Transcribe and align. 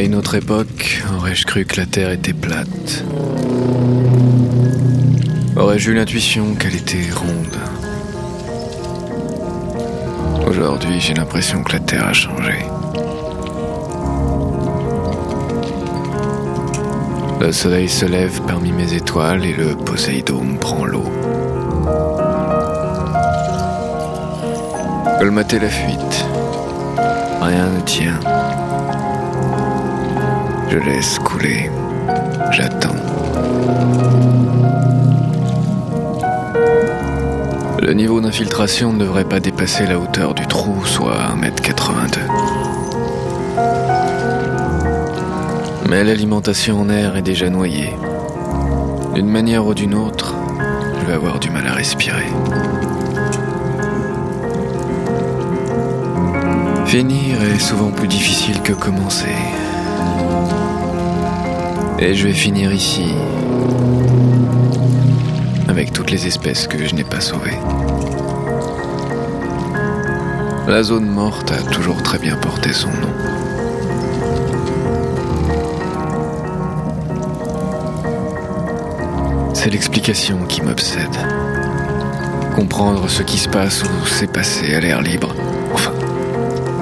À 0.00 0.02
une 0.02 0.14
autre 0.14 0.34
époque, 0.34 1.02
aurais-je 1.14 1.44
cru 1.44 1.66
que 1.66 1.78
la 1.78 1.84
Terre 1.84 2.10
était 2.10 2.32
plate? 2.32 3.04
Aurais-je 5.54 5.90
eu 5.90 5.94
l'intuition 5.94 6.54
qu'elle 6.54 6.74
était 6.74 7.10
ronde? 7.14 7.58
Aujourd'hui, 10.48 10.98
j'ai 11.00 11.12
l'impression 11.12 11.62
que 11.62 11.74
la 11.74 11.80
Terre 11.80 12.06
a 12.06 12.14
changé. 12.14 12.64
Le 17.38 17.52
soleil 17.52 17.90
se 17.90 18.06
lève 18.06 18.40
parmi 18.46 18.72
mes 18.72 18.94
étoiles 18.94 19.44
et 19.44 19.52
le 19.52 19.76
Poséidon 19.76 20.56
prend 20.58 20.86
l'eau. 20.86 21.04
Colmater 25.18 25.58
la 25.58 25.68
fuite. 25.68 26.24
Rien 27.42 27.68
ne 27.68 27.80
tient. 27.82 28.39
Je 30.70 30.78
laisse 30.78 31.18
couler. 31.18 31.68
J'attends. 32.52 32.94
Le 37.82 37.92
niveau 37.92 38.20
d'infiltration 38.20 38.92
ne 38.92 39.00
devrait 39.00 39.24
pas 39.24 39.40
dépasser 39.40 39.84
la 39.84 39.98
hauteur 39.98 40.32
du 40.32 40.46
trou, 40.46 40.86
soit 40.86 41.16
1m82. 41.34 42.20
Mais 45.88 46.04
l'alimentation 46.04 46.82
en 46.82 46.88
air 46.88 47.16
est 47.16 47.22
déjà 47.22 47.50
noyée. 47.50 47.96
D'une 49.14 49.28
manière 49.28 49.66
ou 49.66 49.74
d'une 49.74 49.94
autre, 49.94 50.36
je 51.00 51.06
vais 51.06 51.14
avoir 51.14 51.40
du 51.40 51.50
mal 51.50 51.66
à 51.66 51.72
respirer. 51.72 52.30
Finir 56.86 57.42
est 57.42 57.58
souvent 57.58 57.90
plus 57.90 58.06
difficile 58.06 58.62
que 58.62 58.72
commencer. 58.72 59.34
Et 62.02 62.14
je 62.14 62.26
vais 62.26 62.32
finir 62.32 62.72
ici, 62.72 63.04
avec 65.68 65.92
toutes 65.92 66.10
les 66.10 66.26
espèces 66.26 66.66
que 66.66 66.86
je 66.86 66.94
n'ai 66.94 67.04
pas 67.04 67.20
sauvées. 67.20 67.58
La 70.66 70.82
zone 70.82 71.06
morte 71.06 71.52
a 71.52 71.62
toujours 71.70 72.02
très 72.02 72.18
bien 72.18 72.36
porté 72.36 72.72
son 72.72 72.88
nom. 72.88 73.12
C'est 79.52 79.68
l'explication 79.68 80.38
qui 80.48 80.62
m'obsède. 80.62 81.04
Comprendre 82.56 83.10
ce 83.10 83.22
qui 83.22 83.36
se 83.36 83.48
passe 83.50 83.82
ou 83.82 84.06
s'est 84.06 84.26
passé 84.26 84.74
à 84.74 84.80
l'air 84.80 85.02
libre. 85.02 85.34
Enfin, 85.74 85.92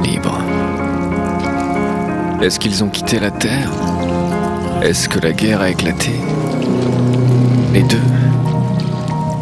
libre. 0.05 0.39
Est-ce 2.41 2.61
qu'ils 2.61 2.85
ont 2.85 2.89
quitté 2.89 3.19
la 3.19 3.33
Terre? 3.33 3.73
Est-ce 4.83 5.09
que 5.09 5.19
la 5.19 5.33
guerre 5.33 5.61
a 5.61 5.71
éclaté 5.71 6.13
Les 7.73 7.83
deux 7.83 8.01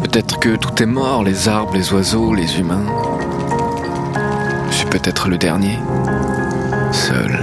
Peut-être 0.03 0.39
que 0.39 0.55
tout 0.55 0.81
est 0.81 0.87
mort, 0.87 1.23
les 1.23 1.47
arbres, 1.47 1.75
les 1.75 1.93
oiseaux, 1.93 2.33
les 2.33 2.59
humains. 2.59 2.85
Je 4.71 4.75
suis 4.77 4.87
peut-être 4.87 5.29
le 5.29 5.37
dernier. 5.37 5.77
Seul. 6.91 7.39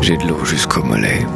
J'ai 0.00 0.16
de 0.16 0.28
l'eau 0.28 0.44
jusqu'au 0.44 0.82
mollet. 0.82 1.26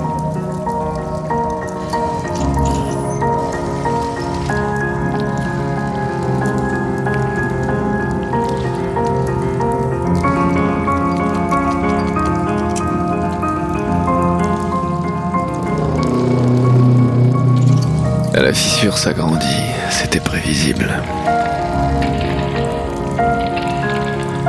La 18.42 18.52
fissure 18.52 18.98
s'agrandit, 18.98 19.46
c'était 19.88 20.18
prévisible. 20.18 20.90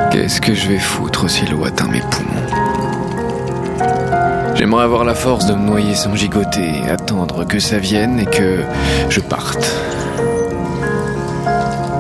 Qu'est-ce 0.09 0.42
que 0.42 0.56
je 0.56 0.68
vais 0.68 0.80
foutre 0.80 1.30
si 1.30 1.46
l'eau 1.46 1.64
atteint 1.64 1.90
mes 1.90 2.02
poumons? 2.02 2.48
J'aimerais 4.56 4.86
avoir 4.86 5.04
la 5.04 5.14
force 5.14 5.46
de 5.46 5.54
me 5.54 5.62
noyer 5.62 5.94
sans 5.94 6.16
gigoter, 6.16 6.81
attendre 6.90 7.46
que 7.46 7.59
ça 7.59 7.78
vienne 7.78 8.20
et 8.20 8.26
que 8.26 8.64
je 9.09 9.20
parte. 9.20 9.72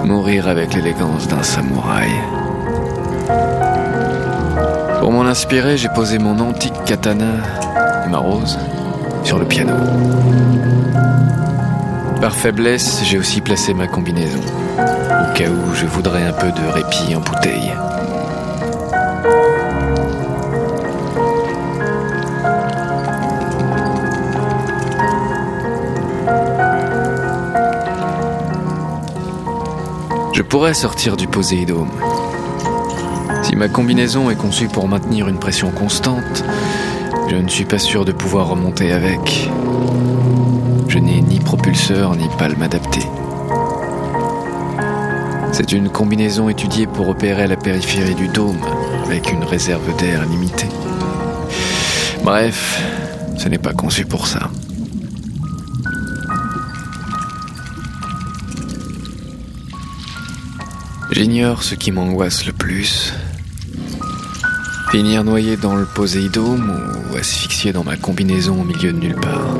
Mourir 0.03 0.47
avec 0.47 0.73
l'élégance 0.73 1.27
d'un 1.27 1.43
samouraï. 1.43 2.09
Pour 4.99 5.11
m'en 5.11 5.27
inspirer, 5.27 5.77
j'ai 5.77 5.89
posé 5.89 6.17
mon 6.17 6.39
antique 6.39 6.73
katana, 6.85 7.35
ma 8.09 8.17
rose, 8.17 8.57
sur 9.23 9.37
le 9.37 9.45
piano. 9.45 9.75
Par 12.23 12.37
faiblesse, 12.37 13.01
j'ai 13.03 13.17
aussi 13.17 13.41
placé 13.41 13.73
ma 13.73 13.85
combinaison, 13.85 14.39
au 14.39 15.33
cas 15.33 15.49
où 15.49 15.75
je 15.75 15.85
voudrais 15.85 16.23
un 16.23 16.31
peu 16.31 16.53
de 16.53 16.67
répit 16.71 17.13
en 17.13 17.19
bouteille. 17.19 17.73
Je 30.33 30.41
pourrais 30.43 30.73
sortir 30.73 31.17
du 31.17 31.27
Poséidome. 31.27 31.91
Si 33.43 33.57
ma 33.57 33.67
combinaison 33.67 34.29
est 34.29 34.37
conçue 34.37 34.69
pour 34.69 34.87
maintenir 34.87 35.27
une 35.27 35.39
pression 35.39 35.71
constante, 35.71 36.45
je 37.27 37.35
ne 37.35 37.49
suis 37.49 37.65
pas 37.65 37.79
sûr 37.79 38.05
de 38.05 38.13
pouvoir 38.13 38.47
remonter 38.47 38.93
avec. 38.93 39.49
Je 40.93 40.99
n'ai 40.99 41.21
ni 41.21 41.39
propulseur 41.39 42.15
ni 42.15 42.27
palme 42.37 42.61
adaptée. 42.61 43.07
C'est 45.51 45.71
une 45.71 45.89
combinaison 45.89 46.49
étudiée 46.49 46.85
pour 46.85 47.09
opérer 47.09 47.41
à 47.41 47.47
la 47.47 47.55
périphérie 47.55 48.13
du 48.13 48.27
dôme, 48.27 48.61
avec 49.03 49.31
une 49.31 49.43
réserve 49.43 49.97
d'air 49.97 50.23
limitée. 50.27 50.69
Bref, 52.23 52.79
ce 53.39 53.49
n'est 53.49 53.57
pas 53.57 53.73
conçu 53.73 54.05
pour 54.05 54.27
ça. 54.27 54.51
J'ignore 61.09 61.63
ce 61.63 61.73
qui 61.73 61.91
m'angoisse 61.91 62.45
le 62.45 62.53
plus. 62.53 63.15
Finir 64.91 65.23
noyé 65.23 65.57
dans 65.57 65.75
le 65.75 65.85
Poséidome 65.85 66.71
ou 67.11 67.15
asphyxié 67.15 67.73
dans 67.73 67.83
ma 67.83 67.97
combinaison 67.97 68.61
au 68.61 68.63
milieu 68.63 68.93
de 68.93 68.99
nulle 68.99 69.19
part. 69.19 69.57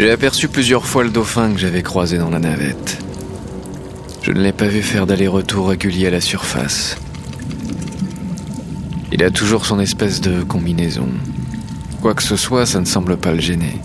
J'ai 0.00 0.10
aperçu 0.10 0.48
plusieurs 0.48 0.86
fois 0.86 1.04
le 1.04 1.10
dauphin 1.10 1.52
que 1.52 1.58
j'avais 1.58 1.82
croisé 1.82 2.16
dans 2.16 2.30
la 2.30 2.38
navette. 2.38 2.96
Je 4.22 4.32
ne 4.32 4.40
l'ai 4.40 4.54
pas 4.54 4.66
vu 4.66 4.80
faire 4.80 5.06
d'aller-retour 5.06 5.68
régulier 5.68 6.06
à 6.06 6.10
la 6.10 6.22
surface. 6.22 6.96
Il 9.12 9.22
a 9.22 9.30
toujours 9.30 9.66
son 9.66 9.78
espèce 9.78 10.22
de 10.22 10.42
combinaison. 10.42 11.06
Quoi 12.00 12.14
que 12.14 12.22
ce 12.22 12.36
soit, 12.36 12.64
ça 12.64 12.80
ne 12.80 12.86
semble 12.86 13.18
pas 13.18 13.32
le 13.32 13.40
gêner. 13.40 13.76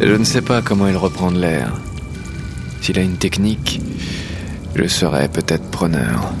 Je 0.00 0.14
ne 0.14 0.24
sais 0.24 0.42
pas 0.42 0.62
comment 0.62 0.88
il 0.88 0.96
reprend 0.96 1.30
de 1.30 1.38
l'air. 1.38 1.72
S'il 2.80 2.98
a 2.98 3.02
une 3.02 3.16
technique, 3.16 3.80
je 4.74 4.88
serais 4.88 5.28
peut-être 5.28 5.70
preneur. 5.70 6.32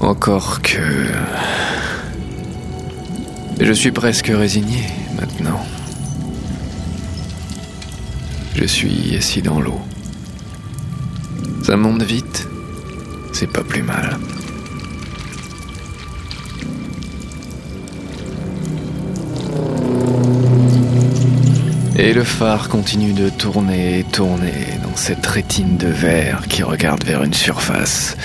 Encore 0.00 0.60
que... 0.60 0.80
Je 3.66 3.72
suis 3.72 3.90
presque 3.90 4.28
résigné 4.28 4.78
maintenant. 5.16 5.60
Je 8.54 8.64
suis 8.64 9.16
assis 9.16 9.42
dans 9.42 9.60
l'eau. 9.60 9.80
Ça 11.64 11.76
monte 11.76 12.04
vite, 12.04 12.46
c'est 13.32 13.50
pas 13.50 13.64
plus 13.64 13.82
mal. 13.82 14.18
Et 21.98 22.12
le 22.12 22.22
phare 22.22 22.68
continue 22.68 23.14
de 23.14 23.30
tourner 23.30 23.98
et 23.98 24.04
tourner 24.04 24.78
dans 24.84 24.94
cette 24.94 25.26
rétine 25.26 25.76
de 25.76 25.88
verre 25.88 26.46
qui 26.48 26.62
regarde 26.62 27.02
vers 27.02 27.24
une 27.24 27.34
surface 27.34 28.16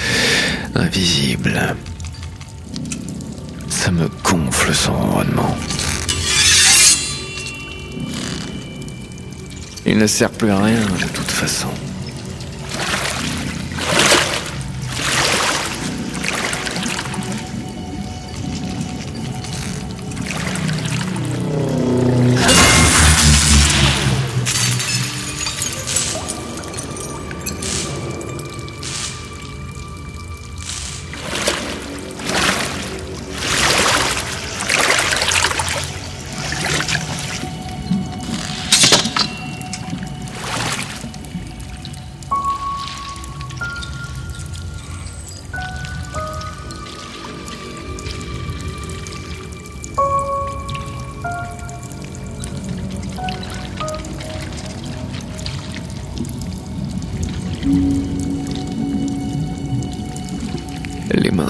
invisible. 0.75 1.75
Me 3.91 4.07
gonfle 4.23 4.73
son 4.73 4.93
ronronnement. 4.93 5.57
Il 9.85 9.97
ne 9.97 10.07
sert 10.07 10.29
plus 10.29 10.49
à 10.49 10.63
rien 10.63 10.79
de 10.79 11.07
toute 11.13 11.29
façon. 11.29 11.67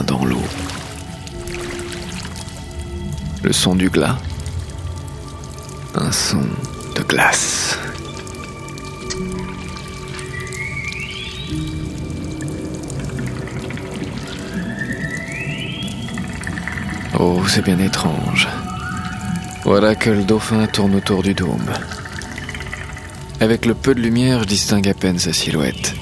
dans 0.07 0.23
l'eau. 0.25 0.41
Le 3.43 3.51
son 3.51 3.75
du 3.75 3.89
glas, 3.89 4.17
un 5.95 6.11
son 6.11 6.43
de 6.95 7.01
glace. 7.03 7.77
Oh, 17.19 17.41
c'est 17.47 17.63
bien 17.63 17.79
étrange. 17.79 18.47
Voilà 19.63 19.95
que 19.95 20.09
le 20.09 20.23
dauphin 20.23 20.65
tourne 20.67 20.95
autour 20.95 21.21
du 21.21 21.33
dôme. 21.33 21.71
Avec 23.39 23.65
le 23.65 23.75
peu 23.75 23.93
de 23.93 24.01
lumière, 24.01 24.39
je 24.41 24.47
distingue 24.47 24.87
à 24.87 24.93
peine 24.93 25.19
sa 25.19 25.33
silhouette. 25.33 25.95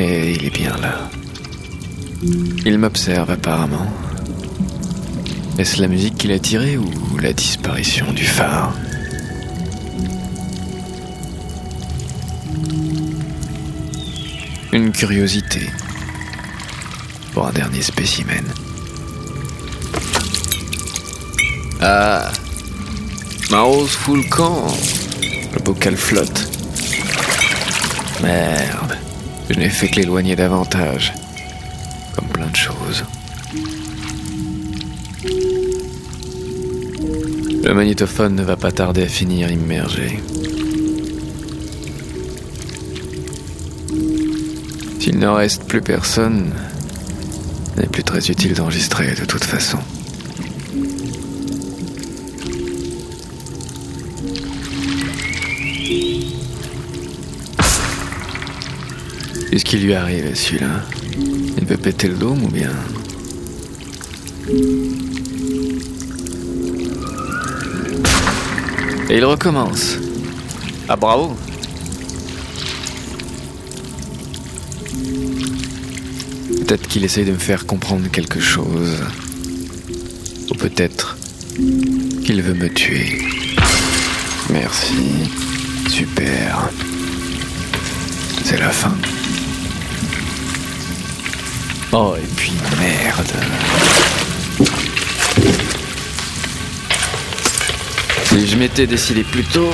Mais 0.00 0.32
il 0.32 0.44
est 0.44 0.56
bien 0.56 0.76
là. 0.76 1.10
Il 2.64 2.78
m'observe 2.78 3.32
apparemment. 3.32 3.90
Est-ce 5.58 5.80
la 5.80 5.88
musique 5.88 6.16
qui 6.16 6.28
l'a 6.28 6.38
tiré 6.38 6.76
ou 6.76 6.88
la 7.20 7.32
disparition 7.32 8.12
du 8.12 8.24
phare? 8.24 8.72
Une 14.72 14.92
curiosité 14.92 15.62
pour 17.32 17.48
un 17.48 17.52
dernier 17.52 17.82
spécimen. 17.82 18.44
Ah 21.80 22.30
Ma 23.50 23.62
rose 23.62 23.90
fout 23.90 24.18
le 24.22 24.30
camp 24.30 24.68
Le 25.54 25.60
bocal 25.60 25.96
flotte. 25.96 26.48
Merde. 28.22 28.97
Je 29.50 29.58
n'ai 29.58 29.70
fait 29.70 29.88
que 29.88 29.96
l'éloigner 29.96 30.36
davantage. 30.36 31.14
Comme 32.14 32.28
plein 32.28 32.46
de 32.46 32.56
choses. 32.56 33.04
Le 37.64 37.72
magnétophone 37.72 38.34
ne 38.34 38.42
va 38.42 38.56
pas 38.56 38.72
tarder 38.72 39.02
à 39.02 39.08
finir 39.08 39.50
immergé. 39.50 40.20
S'il 45.00 45.18
ne 45.18 45.28
reste 45.28 45.64
plus 45.64 45.80
personne, 45.80 46.52
n'est 47.76 47.86
plus 47.86 48.04
très 48.04 48.30
utile 48.30 48.54
d'enregistrer 48.54 49.14
de 49.14 49.24
toute 49.24 49.44
façon. 49.44 49.78
Qu'est-ce 59.50 59.64
qui 59.64 59.78
lui 59.78 59.94
arrive 59.94 60.26
à 60.26 60.34
celui-là 60.34 60.84
Il 61.56 61.64
peut 61.64 61.78
péter 61.78 62.08
le 62.08 62.14
dôme 62.14 62.44
ou 62.44 62.48
bien 62.48 62.70
Et 69.10 69.16
il 69.16 69.24
recommence. 69.24 69.96
Ah 70.86 70.96
bravo 70.96 71.34
Peut-être 76.66 76.86
qu'il 76.86 77.04
essaye 77.04 77.24
de 77.24 77.32
me 77.32 77.38
faire 77.38 77.64
comprendre 77.64 78.06
quelque 78.10 78.40
chose. 78.40 78.98
Ou 80.50 80.54
peut-être 80.54 81.16
qu'il 82.24 82.42
veut 82.42 82.52
me 82.52 82.68
tuer. 82.68 83.22
Merci. 84.50 85.30
Super. 85.88 86.68
C'est 88.44 88.58
la 88.58 88.68
fin. 88.68 88.94
Oh, 91.90 92.14
et 92.18 92.26
puis 92.36 92.52
merde. 92.78 93.32
Si 98.24 98.46
je 98.46 98.56
m'étais 98.56 98.86
décidé 98.86 99.24
plus 99.24 99.44
tôt, 99.44 99.72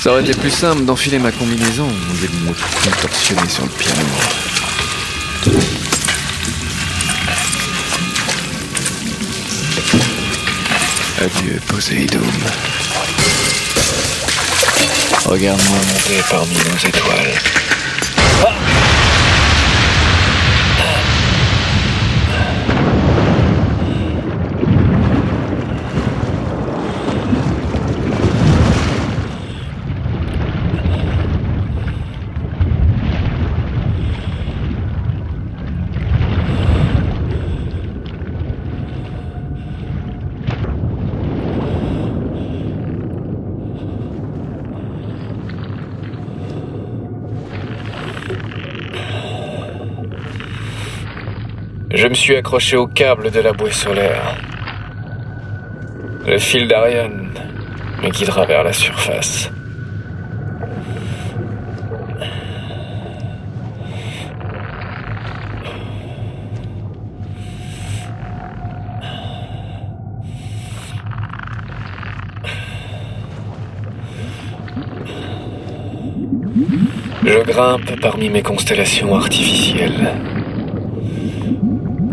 ça 0.00 0.12
aurait 0.12 0.22
été 0.22 0.32
plus 0.34 0.52
simple 0.52 0.84
d'enfiler 0.84 1.18
ma 1.18 1.32
combinaison 1.32 1.86
au 1.88 2.22
lieu 2.22 2.28
de 2.28 2.48
me 2.48 3.48
sur 3.48 3.64
le 3.64 3.70
piano. 3.70 4.00
Adieu, 11.20 11.60
Poséidon. 11.66 12.20
Regarde-moi 15.24 15.78
monter 15.78 16.22
parmi 16.30 16.54
nos 16.54 16.88
étoiles. 16.88 17.77
Je 52.00 52.06
me 52.06 52.14
suis 52.14 52.36
accroché 52.36 52.76
au 52.76 52.86
câble 52.86 53.32
de 53.32 53.40
la 53.40 53.52
bouée 53.52 53.72
solaire. 53.72 54.36
Le 56.24 56.38
fil 56.38 56.68
d'Ariane 56.68 57.28
me 58.00 58.08
guidera 58.10 58.46
vers 58.46 58.62
la 58.62 58.72
surface. 58.72 59.50
Je 77.24 77.42
grimpe 77.44 78.00
parmi 78.00 78.30
mes 78.30 78.42
constellations 78.42 79.16
artificielles. 79.16 80.14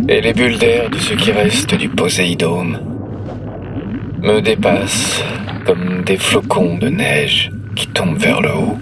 Et 0.07 0.21
les 0.21 0.33
bulles 0.33 0.59
d'air 0.59 0.91
de 0.91 0.97
ce 0.97 1.15
qui 1.15 1.31
reste 1.31 1.73
du 1.73 1.89
Poséidome 1.89 2.77
me 4.21 4.39
dépassent 4.39 5.23
comme 5.65 6.03
des 6.03 6.17
flocons 6.17 6.77
de 6.77 6.89
neige 6.89 7.51
qui 7.75 7.87
tombent 7.87 8.17
vers 8.17 8.39
le 8.39 8.49
haut. 8.49 8.77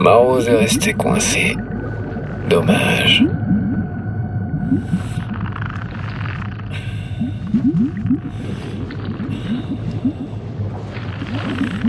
Ma 0.00 0.14
rose 0.14 0.48
est 0.48 0.56
restée 0.56 0.94
coincée. 0.94 1.56
Dommage. 2.48 3.24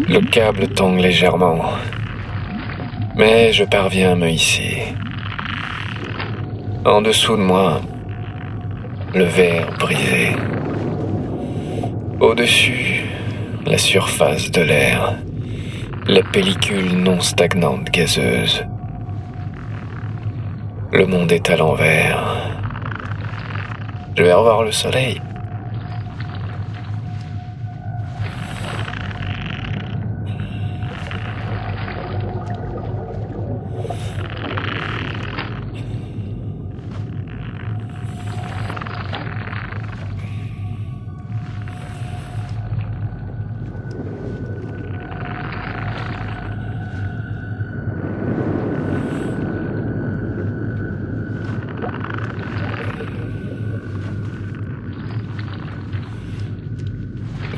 Le 0.07 0.19
câble 0.29 0.67
tangue 0.67 0.99
légèrement, 0.99 1.63
mais 3.15 3.51
je 3.51 3.63
parviens 3.63 4.11
à 4.11 4.15
me 4.15 4.29
hisser. 4.29 4.93
En 6.85 7.01
dessous 7.01 7.37
de 7.37 7.41
moi, 7.41 7.79
le 9.13 9.23
verre 9.23 9.71
brisé. 9.79 10.35
Au-dessus, 12.19 13.05
la 13.65 13.77
surface 13.77 14.51
de 14.51 14.63
l'air, 14.63 15.15
la 16.07 16.21
pellicule 16.23 16.91
non 16.97 17.21
stagnante 17.21 17.89
gazeuse. 17.89 18.65
Le 20.91 21.05
monde 21.05 21.31
est 21.31 21.49
à 21.49 21.55
l'envers. 21.55 22.21
Je 24.17 24.23
vais 24.23 24.33
revoir 24.33 24.63
le 24.63 24.73
soleil. 24.73 25.21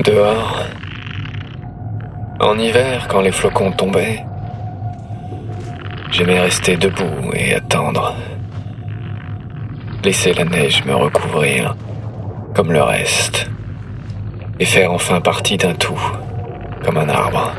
Dehors, 0.06 0.68
en 2.40 2.60
hiver, 2.60 3.08
quand 3.08 3.22
les 3.22 3.32
flocons 3.32 3.72
tombaient, 3.72 4.24
j'aimais 6.12 6.40
rester 6.40 6.78
debout 6.78 7.32
et 7.34 7.56
attendre. 7.56 8.16
laisser 10.04 10.34
la 10.34 10.46
neige 10.46 10.86
me 10.86 10.94
recouvrir 10.94 11.76
comme 12.54 12.72
le 12.72 12.84
reste 12.84 13.50
et 14.60 14.66
faire 14.66 14.92
enfin 14.92 15.22
partie 15.22 15.58
d'un 15.58 15.74
tout, 15.74 16.00
comme 16.84 16.98
un 16.98 17.10
arbre. 17.10 17.52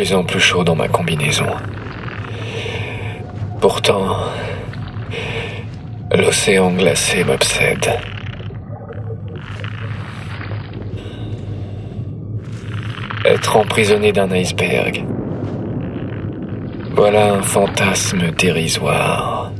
Plus 0.00 0.14
en 0.14 0.24
plus 0.24 0.40
chaud 0.40 0.64
dans 0.64 0.74
ma 0.74 0.88
combinaison. 0.88 1.44
Pourtant, 3.60 4.16
l'océan 6.10 6.70
glacé 6.70 7.22
m'obsède. 7.22 7.86
Être 13.26 13.58
emprisonné 13.58 14.10
d'un 14.10 14.30
iceberg. 14.30 15.04
Voilà 16.96 17.34
un 17.34 17.42
fantasme 17.42 18.30
dérisoire. 18.38 19.52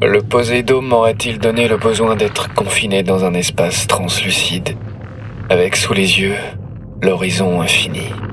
Le 0.00 0.22
Poséidon 0.22 0.80
m'aurait-il 0.80 1.38
donné 1.38 1.68
le 1.68 1.76
besoin 1.76 2.16
d'être 2.16 2.54
confiné 2.54 3.02
dans 3.02 3.26
un 3.26 3.34
espace 3.34 3.86
translucide, 3.86 4.78
avec 5.50 5.76
sous 5.76 5.92
les 5.92 6.20
yeux 6.20 6.36
l'horizon 7.02 7.62
infini. 7.62 8.25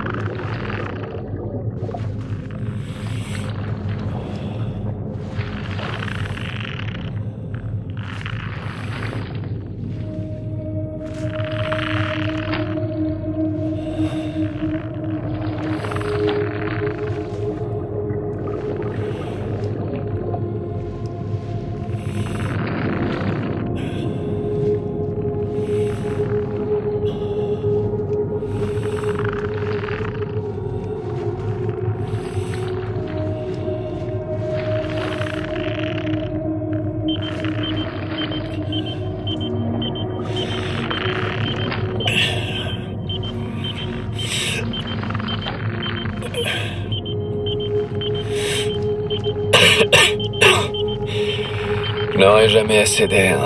Jamais 52.64 52.80
assez 52.80 53.08
d'air. 53.10 53.40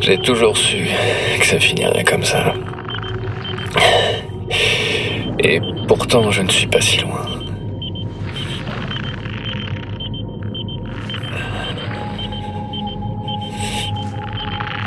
J'ai 0.00 0.18
toujours 0.18 0.56
su 0.56 0.88
que 1.38 1.46
ça 1.46 1.60
finirait 1.60 2.02
comme 2.02 2.24
ça. 2.24 2.52
Et 5.38 5.60
pourtant, 5.86 6.32
je 6.32 6.42
ne 6.42 6.50
suis 6.50 6.66
pas 6.66 6.80
si 6.80 6.98
loin. 6.98 7.24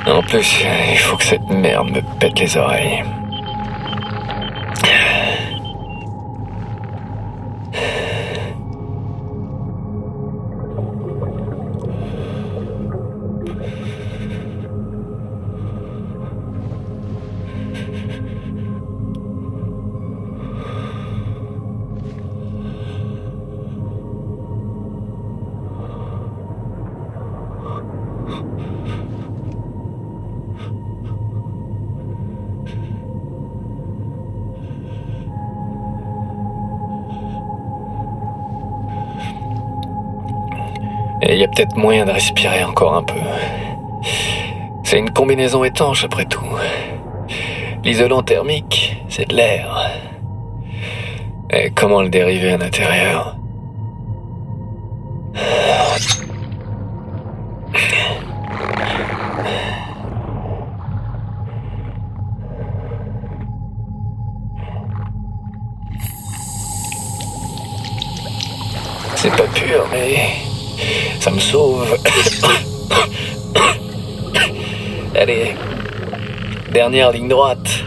En 0.06 0.22
plus, 0.24 0.66
il 0.92 0.98
faut 0.98 1.16
que 1.16 1.24
cette 1.24 1.50
merde 1.50 1.92
me 1.92 2.02
pète 2.20 2.38
les 2.40 2.58
oreilles. 2.58 3.04
Et 41.22 41.34
il 41.34 41.40
y 41.40 41.44
a 41.44 41.48
peut-être 41.48 41.76
moyen 41.76 42.06
de 42.06 42.12
respirer 42.12 42.64
encore 42.64 42.96
un 42.96 43.04
peu. 43.04 43.20
C'est 44.84 45.00
une 45.00 45.10
combinaison 45.10 45.64
étanche 45.64 46.04
après 46.04 46.26
tout. 46.26 46.46
L'isolant 47.84 48.22
thermique, 48.22 49.02
c'est 49.10 49.30
de 49.30 49.36
l'air. 49.36 49.92
Et 51.50 51.72
comment 51.72 52.02
le 52.02 52.10
dériver 52.10 52.52
à 52.52 52.58
l'intérieur? 52.58 53.37
Dernière 76.78 77.12
ligne 77.12 77.28
droite. 77.28 77.84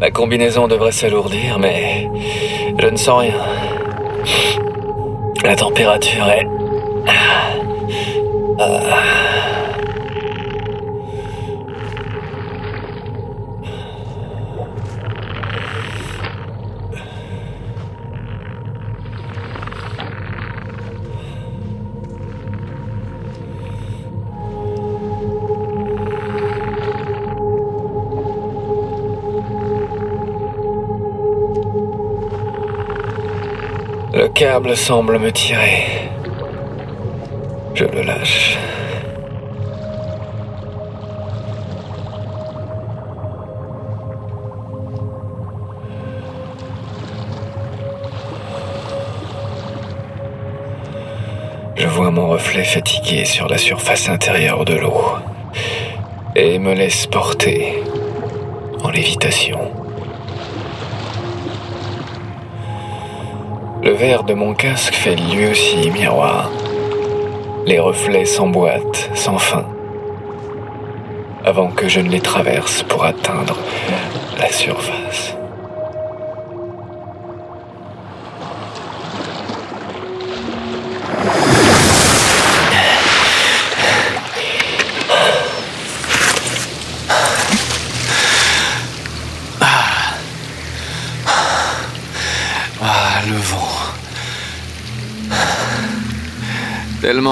La 0.00 0.10
combinaison 0.10 0.66
devrait 0.68 0.90
s'alourdir, 0.90 1.58
mais 1.58 2.08
je 2.78 2.86
ne 2.86 2.96
sens 2.96 3.20
rien. 3.20 3.34
La 5.44 5.54
température 5.54 6.26
est... 6.28 6.46
Le 8.58 9.21
câble 34.42 34.76
semble 34.76 35.20
me 35.20 35.30
tirer. 35.30 36.10
Je 37.74 37.84
le 37.84 38.02
lâche. 38.02 38.58
Je 51.76 51.86
vois 51.86 52.10
mon 52.10 52.26
reflet 52.30 52.64
fatigué 52.64 53.24
sur 53.24 53.46
la 53.46 53.58
surface 53.58 54.08
intérieure 54.08 54.64
de 54.64 54.74
l'eau 54.74 55.04
et 56.34 56.58
me 56.58 56.74
laisse 56.74 57.06
porter 57.06 57.80
en 58.82 58.90
lévitation. 58.90 59.81
Le 63.82 63.90
verre 63.90 64.22
de 64.22 64.34
mon 64.34 64.54
casque 64.54 64.94
fait 64.94 65.16
lui 65.16 65.48
aussi 65.48 65.90
miroir. 65.90 66.50
Les 67.66 67.80
reflets 67.80 68.24
s'emboîtent 68.24 69.10
sans 69.14 69.38
fin 69.38 69.66
avant 71.44 71.70
que 71.72 71.88
je 71.88 71.98
ne 71.98 72.08
les 72.08 72.20
traverse 72.20 72.84
pour 72.84 73.04
atteindre 73.04 73.58
la 74.38 74.50
surface. 74.52 75.36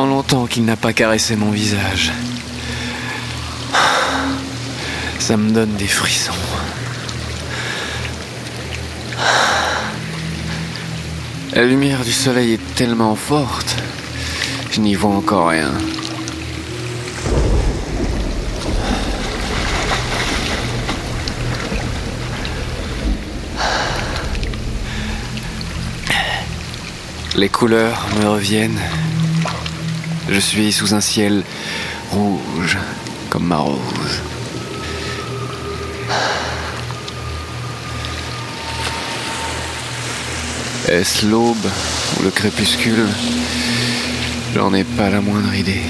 Longtemps 0.07 0.47
qu'il 0.47 0.65
n'a 0.65 0.77
pas 0.77 0.93
caressé 0.93 1.37
mon 1.37 1.51
visage. 1.51 2.11
Ça 5.19 5.37
me 5.37 5.51
donne 5.51 5.75
des 5.77 5.87
frissons. 5.87 6.33
La 11.53 11.65
lumière 11.65 12.03
du 12.03 12.13
soleil 12.13 12.55
est 12.55 12.75
tellement 12.75 13.15
forte, 13.15 13.77
je 14.71 14.81
n'y 14.81 14.95
vois 14.95 15.11
encore 15.11 15.49
rien. 15.49 15.71
Les 27.37 27.49
couleurs 27.49 28.07
me 28.21 28.29
reviennent. 28.29 28.81
Je 30.29 30.39
suis 30.39 30.73
sous 30.73 30.95
un 30.95 31.01
ciel 31.01 31.43
rouge 32.11 32.79
comme 33.29 33.47
ma 33.47 33.59
rose. 33.59 34.23
Est-ce 40.89 41.27
l'aube 41.27 41.57
ou 42.19 42.23
le 42.23 42.31
crépuscule? 42.31 43.07
J'en 44.55 44.75
ai 44.75 44.85
pas 44.85 45.11
la 45.11 45.21
moindre 45.21 45.55
idée. 45.55 45.83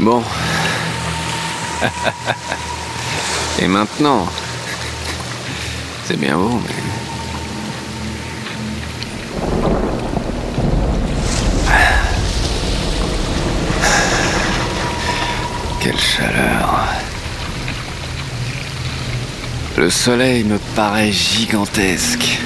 Bon. 0.00 0.22
Et 3.60 3.68
maintenant 3.68 4.26
C'est 6.04 6.18
bien 6.18 6.36
beau, 6.36 6.60
mais... 6.66 6.74
Quelle 15.80 16.00
chaleur. 16.00 16.88
Le 19.76 19.90
soleil 19.90 20.44
me 20.44 20.58
paraît 20.74 21.12
gigantesque. 21.12 22.38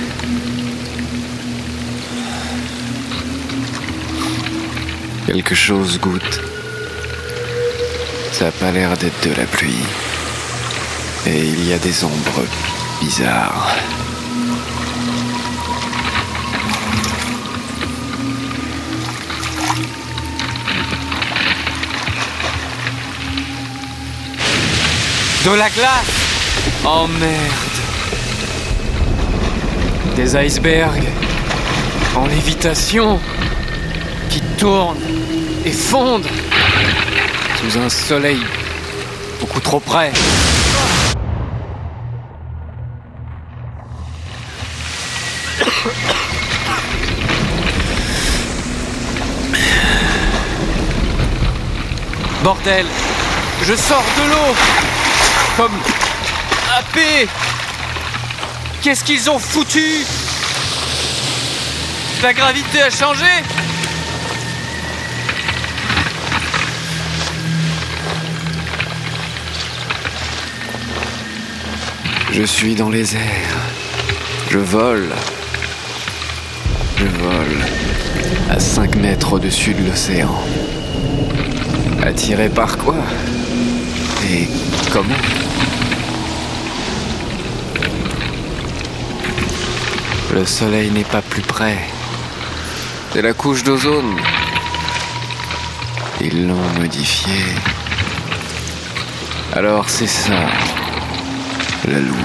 Quelque 5.27 5.55
chose 5.55 6.01
goûte. 6.01 6.41
Ça 8.33 8.47
n'a 8.47 8.51
pas 8.51 8.73
l'air 8.73 8.97
d'être 8.97 9.29
de 9.29 9.35
la 9.35 9.45
pluie. 9.45 9.85
Et 11.31 11.45
il 11.45 11.69
y 11.69 11.75
a 11.75 11.79
des 11.79 12.05
ombres 12.05 12.43
bizarres. 13.03 13.77
De 25.45 25.51
la 25.51 25.69
glace 25.69 25.89
Oh 26.87 27.07
merde 27.21 27.79
Des 30.17 30.47
icebergs 30.47 31.09
en 32.17 32.27
lévitation 32.27 33.21
qui 34.31 34.41
tournent 34.57 34.97
et 35.67 35.73
fondent 35.73 36.27
sous 37.61 37.79
un 37.79 37.91
soleil 37.91 38.41
beaucoup 39.41 39.61
trop 39.61 39.81
près. 39.81 40.11
Bordel 52.43 52.87
Je 53.67 53.75
sors 53.75 54.05
de 54.17 54.31
l'eau 54.31 54.55
Comme 55.57 55.79
happé 56.77 57.29
Qu'est-ce 58.83 59.05
qu'ils 59.05 59.29
ont 59.29 59.39
foutu? 59.39 60.05
La 62.23 62.33
gravité 62.33 62.83
a 62.83 62.91
changé 62.91 63.27
Je 72.39 72.45
suis 72.45 72.77
dans 72.77 72.89
les 72.89 73.17
airs. 73.17 73.57
Je 74.51 74.59
vole. 74.59 75.09
Je 76.99 77.05
vole 77.05 77.65
à 78.51 78.59
5 78.59 78.97
mètres 78.97 79.35
au-dessus 79.35 79.73
de 79.73 79.89
l'océan. 79.89 80.35
Attiré 82.03 82.49
par 82.49 82.77
quoi 82.77 82.97
Et 84.29 84.49
comment 84.93 85.15
Le 90.35 90.45
soleil 90.45 90.91
n'est 90.91 91.05
pas 91.05 91.23
plus 91.23 91.43
près. 91.43 91.79
C'est 93.13 93.23
la 93.23 93.33
couche 93.33 93.63
d'ozone. 93.63 94.17
Ils 96.21 96.49
l'ont 96.49 96.81
modifié. 96.81 97.45
Alors 99.55 99.89
c'est 99.89 100.09
ça, 100.09 100.49
la 101.87 102.01
loupe. 102.01 102.17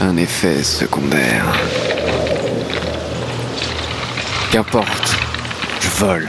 Un 0.00 0.16
effet 0.16 0.64
secondaire. 0.64 1.46
Qu'importe, 4.52 5.16
je 5.80 5.88
vole. 5.88 6.28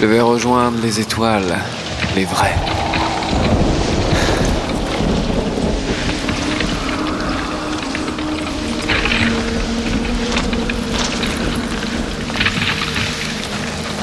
Je 0.00 0.06
vais 0.06 0.20
rejoindre 0.20 0.78
les 0.80 1.00
étoiles, 1.00 1.58
les 2.14 2.24
vraies. 2.24 2.54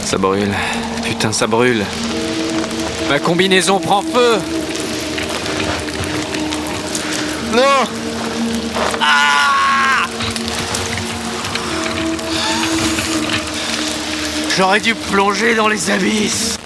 Ça 0.04 0.18
brûle. 0.18 0.54
Putain, 1.06 1.32
ça 1.32 1.48
brûle. 1.48 1.86
Ma 3.08 3.20
combinaison 3.20 3.80
prend 3.80 4.02
feu 4.02 4.40
Non 7.54 7.88
J'aurais 14.58 14.80
dû 14.80 14.96
plonger 14.96 15.54
dans 15.54 15.68
les 15.68 15.92
abysses 15.92 16.57